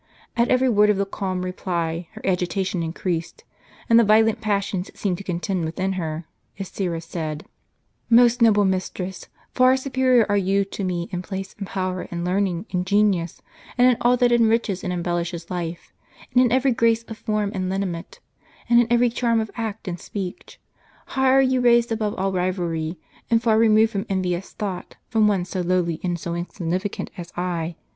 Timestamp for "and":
3.87-4.01, 11.59-11.67, 12.09-12.25, 12.71-12.83, 13.77-13.87, 14.83-14.91, 16.33-16.43, 17.53-17.69, 18.67-18.79, 19.87-19.99, 23.29-23.43, 26.03-26.19